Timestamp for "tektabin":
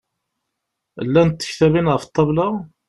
1.41-1.91